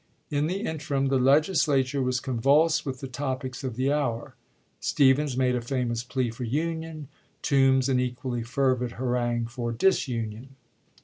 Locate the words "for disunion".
9.45-10.55